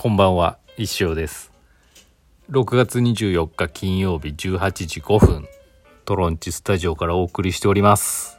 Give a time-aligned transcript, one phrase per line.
[0.00, 1.50] こんばんは、一生です。
[2.50, 5.48] 6月24日金曜日18時5分、
[6.04, 8.38] トロンチスタジオからお送りしております。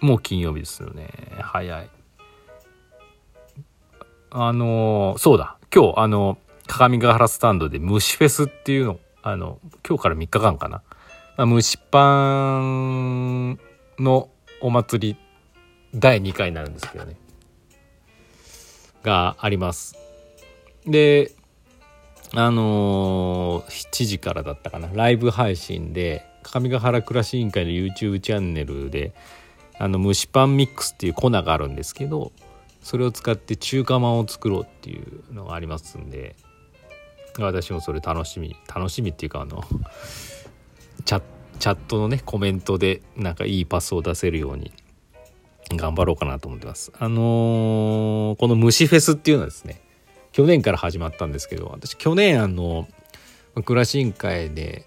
[0.00, 1.08] もう金曜日ですよね。
[1.40, 1.90] 早い。
[4.30, 10.82] あのーそうだ、今日、あの、鏡ヶ原スタンドで虫フェスっていうの、あの、今日から3日間かな。
[11.36, 13.60] まあ、蒸しパン
[14.00, 15.16] のお祭り
[15.94, 17.16] 第2回になるんですけどね。
[19.06, 19.96] があります。
[20.84, 21.32] で、
[22.34, 29.14] あのー7時からだったかな、ライブ配信で、上ヶ原暮らし委員会の YouTube チャンネルで、
[29.78, 32.32] あの、蒸しパンミックスっていう粉があるんですけど、
[32.82, 36.36] それを使って中華まんを作ろうっていうのがありますんで、
[37.38, 39.62] 私もそれ楽しみ、楽しみっていうか、あの、
[41.04, 41.22] チャ
[41.58, 44.72] チャットのね、コメントでなんかいいパスを出せるように
[45.70, 46.92] 頑張ろうかなと思ってます。
[46.98, 49.80] あのーこの虫フェスっていうのはですね、
[50.32, 52.86] 去年から始まったんですけど、私去年あの、
[53.64, 54.84] 暮らし委員会で、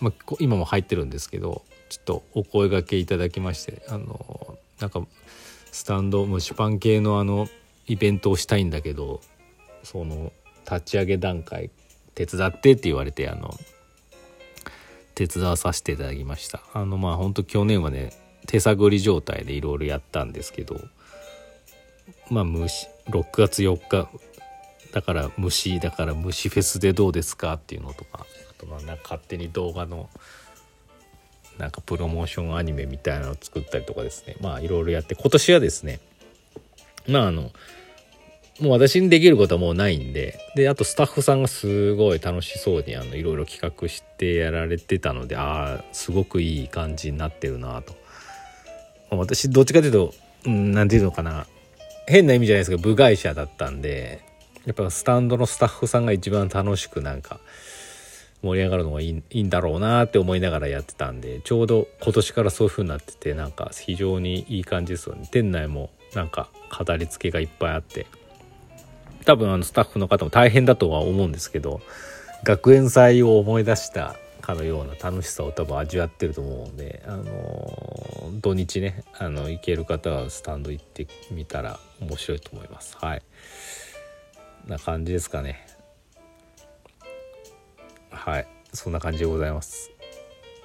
[0.00, 5.00] まあ、今も入ってるんですけど、ちょっとお声掛けいただきまして、あのーなんか、
[5.72, 7.48] スタンド蒸しパン系のあの、
[7.86, 9.20] イベントをしたいんだけど、
[9.82, 10.32] その、
[10.70, 11.70] 立ち上げ段階、
[12.14, 13.54] 手伝ってって言われて、あの、
[15.16, 18.12] 手伝わさせていただきましたあのまあ本当去年はね
[18.46, 20.80] 手探り状態でいろいろやったんですけど
[22.30, 24.08] まあ虫6月4日
[24.92, 30.08] だから虫だから虫フェスでどうですかっていうのとかあとまあなんか勝手に動画の
[31.58, 36.00] なんかプロモーションアニメみたいなのを作ったりとかですねまあいろいろやって今年はですね
[37.06, 37.50] まああの
[38.60, 47.94] もう私にできることはもうないんで、で、あとスタッフさんがすごい楽しそうに、あの、いろいろ企画してやられてたので、ああ、すごくいい感じになってるなと。
[49.10, 50.14] 私、どっちかというと、
[50.46, 51.46] うん、なんていうのかな、
[52.06, 54.20] 変な意味じゃないですけど、部外者だったんで、
[54.64, 57.40] やっぱスタンドのスタッフさんが一番楽しくなんか、
[58.42, 65.28] 盛り上がるのがいいいいんだろうなって思いながらやってたんで、ちょうど今年からそういう風になってて、なんか非常にいい感じですよね。
[65.30, 68.06] 店内もなんか飾り付けがいっぱいあって、
[69.26, 71.80] 多分あのスタッフの方も大変だとは思うんですけど
[72.44, 74.14] 学園祭を思い出した
[74.46, 82.96] かのような楽しさを多分味わってると思うので、あの土日ねあの行ける方はスタンド行ってみたら面白いと思います。
[82.96, 83.22] はい。
[84.68, 85.66] な感じですかね。
[88.10, 88.46] はい。
[88.72, 89.90] そんな感じでございます。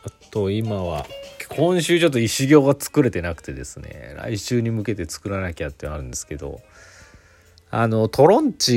[0.04, 1.08] あと今は
[1.50, 6.62] 今週ちょっと石行が作れてなくてですね来週に向けて作らなきゃってあるんですけど
[7.70, 8.72] あのトロンチ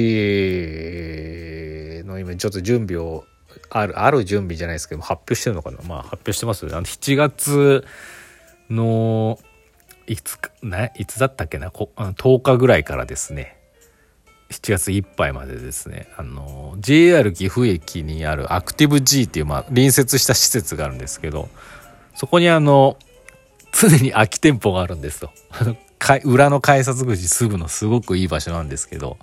[2.05, 3.25] の今ちょっと準備を
[3.71, 5.79] あるある準備じゃないですけど発表してるのかな？
[5.87, 7.85] まあ発表してますあの7月
[8.71, 9.39] の
[10.07, 11.71] いつかねいつだったっけな？
[11.71, 13.57] こあの10日ぐらいからですね。
[14.51, 16.07] 7月いっぱいまでですね。
[16.17, 21.49] あの JR 岐阜駅にあるアクティブ G っていう、まあ、隣接した施設があるんですけど
[22.15, 22.99] そこにあの
[23.73, 25.33] 常に空き店舗があるんですよ。
[26.25, 29.17] 裏の改札口すぐのすごくいい場所なんですけど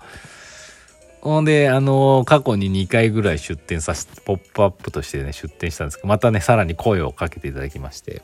[1.22, 8.24] ほんであの過去に2回ぐらい出店させてポップアップとしてね出店したんですけどまたねさらに声をかけていただきまして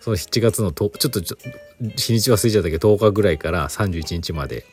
[0.00, 1.20] その7月のとちょっと
[1.80, 4.64] 日にち忘れちゃったけど10日ぐらいから31日まで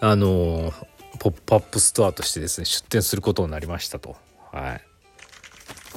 [0.00, 0.72] あの
[1.18, 4.16] ポップアップストアとしてですね出店することになりましたと。
[4.52, 4.78] は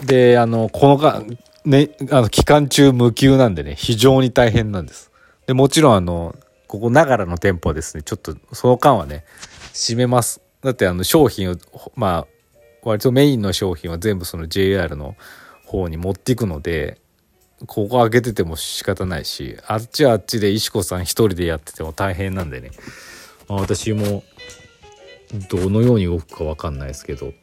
[0.04, 1.24] い、であのこのか
[1.66, 5.12] ねあの期間中無休なんでね非常に大変なんです。
[5.46, 6.36] でもちろんあの
[6.68, 9.24] ここながらの店舗はですねちょっとその間はね
[9.74, 10.42] 閉めます。
[10.62, 11.56] だってあの商品を
[11.96, 12.28] まあ
[12.84, 15.16] 割とメインの商品は全部その JR の
[15.66, 17.00] 方に持っていくので
[17.68, 22.72] ここ開けてても仕方ないしあっちはあっちで石子さん一人でやってても大変なんでね、
[23.48, 24.24] まあ、私も
[25.50, 27.34] どのように動くか分かんないですけど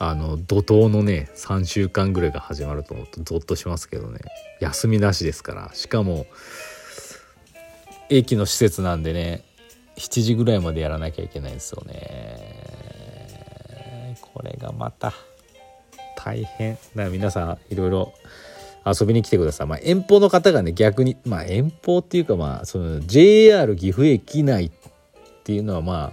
[0.00, 4.20] あの怒涛のね3週間ぐらいが始まると思うとゾッとしますけどね。
[4.60, 5.70] 休みなしですから。
[5.74, 6.26] しかも
[8.08, 9.44] 駅の施設なんでね
[9.98, 12.68] 7時ぐらいまでやらなきゃいけないんですよね。
[14.20, 15.12] これがまた
[16.16, 16.74] 大変。
[16.74, 18.14] だから皆さんいろいろ
[18.86, 24.70] 遊びに来てください、まあ、遠方の方がね逆にまあ遠方っていうかまあその JR 岐阜駅内っ
[25.44, 26.12] ていうのはま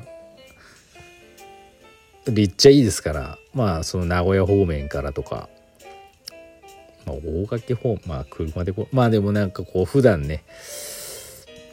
[2.28, 5.48] あ立ちゃいいですからまあその名古屋方面からとか、
[7.06, 10.44] まあ、大垣方まあ車でこまあでもなんかこう普段ね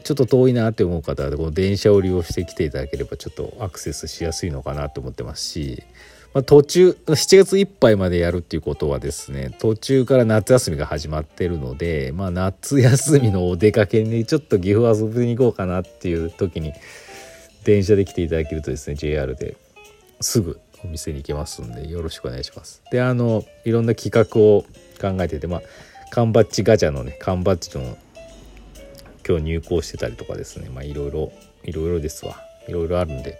[0.03, 5.83] ちょっと遠いなって思う方はこの電車を利用してきていただければちょっとアクセスしやすいのかなと思ってますし、
[6.35, 16.73] まあ、途中7月いっぱいまでやるっていうことはですね途中から夏休みが始まってるので、まあ、夏休みのお出かけにちょっと岐阜遊びに行こうかなっていう時に
[17.65, 19.57] 電車で来ていただけるとですね JR で
[20.21, 22.83] すぐお店に行けますんでよろしくお願いします。
[22.91, 24.65] であのいろんな企画を
[25.01, 25.63] 考えててまあ
[26.11, 27.97] 缶バッジガチャのね缶バッジの
[29.27, 30.69] 今日入校してたりとかですね。
[30.69, 31.33] まあいろいろ
[31.65, 32.37] いろいろですわ。
[32.69, 33.39] いろいろあるんで。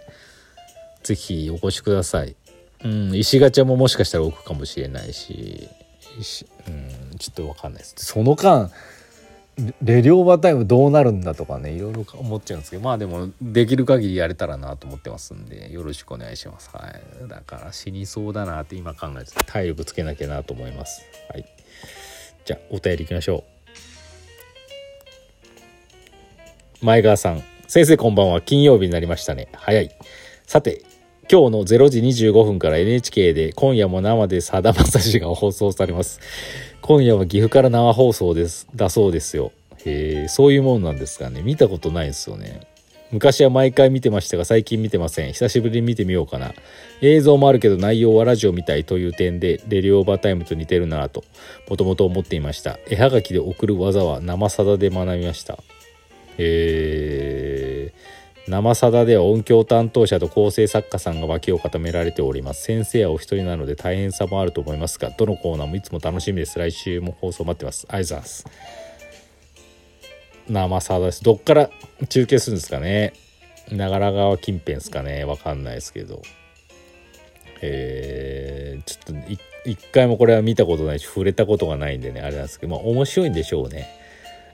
[1.03, 2.35] 是非お越しください。
[2.83, 5.69] うん石ガチャももしかしたら置くかもしれないし。
[6.67, 7.95] うんちょっと分かんないです。
[7.97, 8.71] その間
[9.83, 12.83] レリオーバータイムどうなるんだとかねいろいろ思っちゃうんですけど。
[12.83, 16.69] まあでもできる限りやれたらなと思ってますんでよろしくお願いします。
[16.73, 17.27] はい。
[17.27, 21.03] だから死にそうだなって今考えて体力つけなきゃなと思います。
[21.29, 21.45] はい。
[22.45, 23.52] じゃあお便りいきましょう。
[26.83, 27.41] 前川さん。
[27.65, 28.41] 先生こんばんは。
[28.41, 29.47] 金曜日になりましたね。
[29.53, 29.89] 早い。
[30.45, 30.81] さて、
[31.31, 36.19] 今日の0時25分から NHK で今夜も生でさだまさしが放送されます。
[36.81, 38.67] 今夜は岐阜から生放送です。
[38.75, 39.53] だそうですよ。
[39.85, 41.41] へえ、そういうもんなんですかね。
[41.41, 42.67] 見たことないですよね。
[43.11, 45.31] 昔は毎回見てましたが最近見てません。
[45.31, 46.53] 久しぶりに見てみようかな。
[46.99, 51.23] 映像もあるけど内容はラジオみたいという点でレディオーバータイムと似てるなぁと
[51.69, 52.77] もともと思っていました。
[52.89, 55.63] 絵はがきで送る技は生さだで学びました。
[56.37, 62.63] えー、生さだでは音響担当者と構成作家さんが脇を固められております。
[62.63, 66.59] 先生はお一人なので大変さもあると思いますがどのコーナーもいつも楽しみです。
[66.59, 67.85] 来週も放送待ってます。
[67.89, 68.45] ありがとうございます
[70.49, 71.23] 生さだです。
[71.23, 71.69] どっから
[72.09, 73.13] 中継するんですかね。
[73.71, 75.23] 長良川近辺ですかね。
[75.23, 76.21] わかんないですけど。
[77.65, 79.31] えー、ちょっと
[79.65, 84.02] 一回もこれは見たことないし触れたことがないんでねあれなんですけどまあ面白いんでしょうね。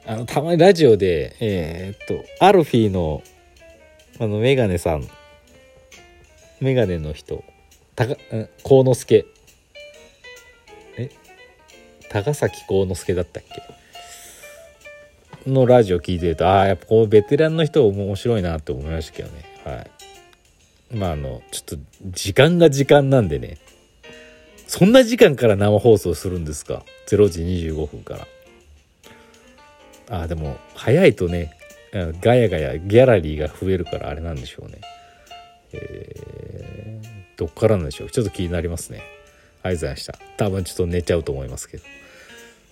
[0.09, 3.21] あの、たまにラジオで、えー、っと、アルフィーの、
[4.19, 5.07] あの、メガネさん、
[6.59, 7.43] メガネの人、
[7.93, 8.15] たか、
[8.63, 9.25] 幸之助。
[10.97, 11.11] え？
[12.09, 13.43] 高崎幸之助だったっ
[15.45, 15.51] け？
[15.51, 19.43] のラジオ聞いてると、ああ、やっぱこのベテランの人面白いなって思いましたけどね。
[19.63, 19.83] は
[20.91, 20.97] い。
[20.97, 23.59] まあ、あの、ちょっと、時間が時間なんでね。
[24.65, 28.27] そんな時間から生放送するんですか ?0 時25分から。
[30.09, 31.53] あでも早いとね
[32.21, 34.79] ガヤガヤギャラリーが増えるからあれなんでしょうね。
[35.71, 37.07] えー、
[37.37, 38.09] どっからなんでしょう。
[38.09, 39.01] ちょっと気になりますね。
[39.61, 40.13] ありがとうございました。
[40.37, 41.83] 多分ちょっと寝ちゃうと思いますけど。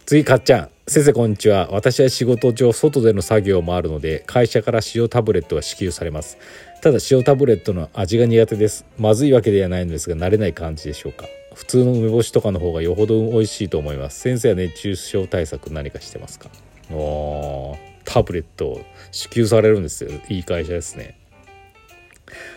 [0.06, 0.70] 次かっちゃん。
[0.88, 1.68] 先生こんにちは。
[1.72, 6.38] 私は仕事上外での作業もあるので会社から塩タブレットが支給されます。
[6.82, 8.86] ただ塩タブレットの味が苦手です。
[8.98, 11.26] まずいわけではないのですが慣れない感じでしょうか。
[11.54, 14.20] 普通の梅干しとかの方がよほど美味しいと思います。
[14.20, 16.50] 先生は熱中症対策何かしてますか？
[16.90, 18.82] タブレットを
[19.12, 20.12] 支給されるんですよ。
[20.30, 21.18] いい会社ですね。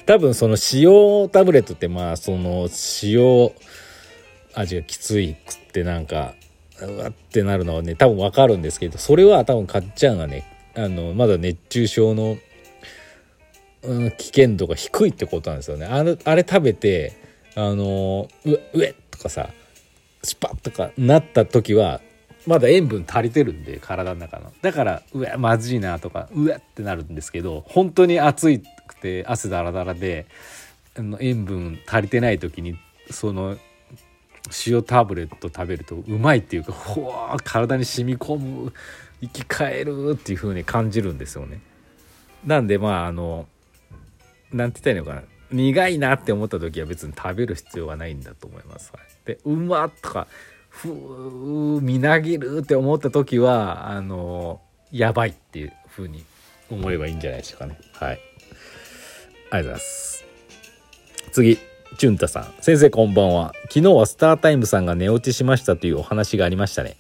[0.07, 2.69] 多分その塩タブレットってまあその
[3.03, 3.51] 塩
[4.55, 6.35] 味がきついくってなんか
[6.81, 10.45] うわってなるのはね多分わかるんですけどそれは多分かっちゃんがね
[10.75, 12.37] あのまだ熱中症の、
[13.83, 15.87] うん、危険度が低いってことなんですよね。
[15.87, 17.17] あれあれ食べて
[17.55, 19.51] あのうえとかさ
[20.23, 22.01] スパッとかなった時は
[22.47, 30.27] まだ塩分足りてるんで体の中のだからうわまずいなとかうわってなるんですけど本当に暑くて汗だらだらで
[31.21, 32.77] 塩分足りてない時に
[33.11, 33.57] その
[34.67, 38.73] 塩タブレット食べるとうまいっていうかほわ体に染み込む
[39.21, 41.61] 生き返るっていう風に感じるんですよね。
[42.45, 43.47] なんでまああの
[44.51, 48.93] なんて言ったらいいのかな苦いなって思った時は別に食べる必要はないんだと思います。
[49.27, 50.27] でうまとか
[50.71, 54.61] ふうみなぎるって思った時はあの
[54.91, 56.25] やばいっていう風に
[56.71, 57.79] 思えばいいんじゃないでしょうかね。
[57.95, 58.13] はい。
[58.13, 60.25] ありがとうございます。
[61.33, 61.59] 次
[61.99, 62.55] チュンタさん。
[62.61, 63.53] 先生こんばんは。
[63.65, 66.97] 昨日はスタータイムさんが寝落ちしましたというお話がありましたね。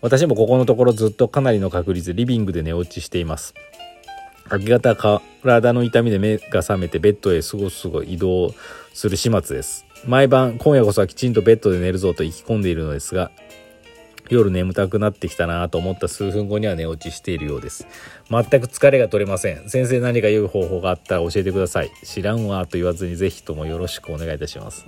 [0.00, 3.54] 私もここのところずっとかなりの確率リビングで寝落ちしています。
[4.50, 8.52] 明け方体の痛みで目が覚めてベッドへすごすご移動
[8.92, 9.86] する始末です。
[10.06, 13.30] 毎晩今夜こそはきちんとベッドで寝るぞと意気込んでいるのですが
[14.28, 17.86] 夜眠たくなってきたなと思った数分後には寝落ちしているようです。
[18.30, 19.68] 全く疲れが取れません。
[19.68, 21.90] 先生何か良い方法があったら教えてください。
[22.04, 24.86] 知らんわと言わずにぜひともよろしくお願いいたします。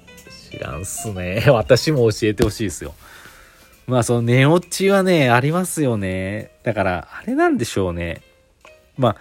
[0.51, 1.45] 知らんっすね。
[1.53, 2.95] 私も教えてほしいですよ。
[3.87, 6.53] まあその寝落ちはねありますよね。
[6.63, 8.23] だからあれなんでしょうね。
[8.97, 9.17] まあ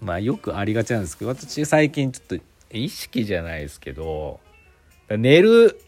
[0.00, 4.40] まあよくありがちなんですけど私最近ちょっと意識じゃないですけど
[5.10, 5.80] 寝る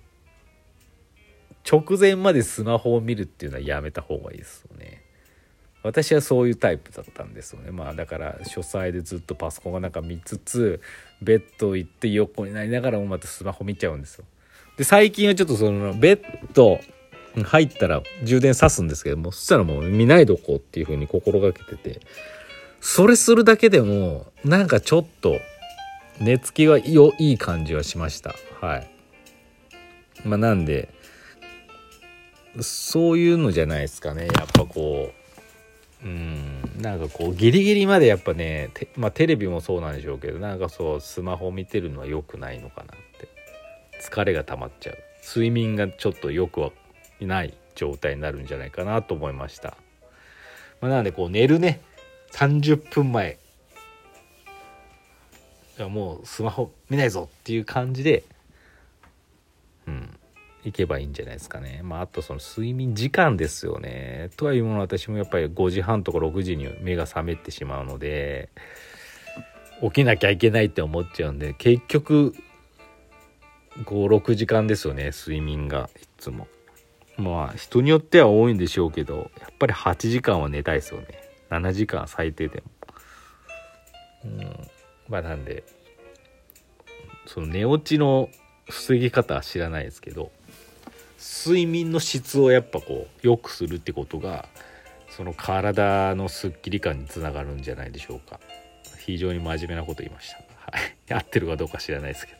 [1.70, 5.02] 直前までスマホを見るっていうのはやめた方がいいですよね。
[5.82, 7.70] 私はそういうタイプだったんですよね。
[7.70, 10.80] まあだから書斎でずっとパソコンがなんか見つつ
[11.22, 14.24] ベッド行って横になりながらもまたスマホ見ちゃうんですよ。
[14.76, 16.22] で最近はちょっとそのベッ
[16.52, 16.80] ド
[17.44, 22.00] 入ったら充電さすんですけどもそしたらもう見ないどこうっていう風に心がけてて。
[22.80, 25.40] それするだけでもなんかちょっと
[26.20, 28.34] 寝つきがいい感じはしました。
[28.60, 28.97] はい。
[30.24, 30.88] まあなんで
[32.60, 34.26] そういうのじゃないですかね。
[34.26, 35.12] やっぱこ
[36.02, 43.28] ううんなんかこうギリギリまでやっぱねまあ、テレビもそうなんでしょうけどなんかそうスマホ見てるのは良くないのかなって。
[44.00, 44.96] 疲れが溜まっちゃう。
[45.26, 46.70] 睡眠がちょっとよくは
[47.20, 49.76] ない状態になるんじゃないかなと思いました、
[50.80, 51.80] まあ、なのでこう寝るね。
[52.32, 53.38] 30分前
[55.78, 58.24] もうスマホ見ないぞっていう感じで
[60.68, 61.80] 行けばいいんじゃないですかね。
[61.82, 64.30] まあ、あとその睡眠時間ですよね。
[64.36, 68.50] とはいうもの私もやっぱり5時半とか6時に目が覚めてしまうので
[69.82, 72.34] 起きなきゃいけないって思っちゃうんで結局
[73.84, 76.46] 56時間ですよね睡眠がいつも。
[77.16, 81.06] まあ人によっては多いんでしょうけどやっぱり8時間は寝たいですよね。
[81.50, 82.70] 7時間最低でも。
[84.24, 84.68] うん
[85.08, 85.64] まあなんで
[87.26, 88.28] その寝落ちの
[88.70, 90.30] 防ぎ方は知らないですけど
[91.18, 94.48] 睡眠の質をやっぱこう良くするってことが
[95.10, 98.38] その体のすっきり感につながるんじゃないでしょうか。
[98.98, 100.36] 非常に真面目なこと言いました。
[100.36, 101.12] はい。
[101.12, 102.38] 合ってるかどうか知らないですけど。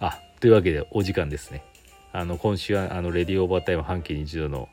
[0.00, 1.62] あというわけでお時間ですね。
[2.12, 4.68] あの今週はあのレディオーバータイム半期に一度の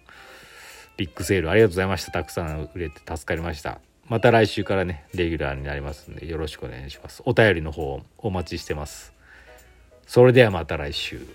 [0.96, 1.50] ビッグセール。
[1.50, 2.12] ありがとうございました。
[2.12, 3.80] たくさん売れて助かりました。
[4.08, 7.24] また来週からねレギュラーになりますんでよろしくお願いします。
[7.26, 9.14] お便りの方お待ちしてます。
[10.06, 11.26] それではまた来週。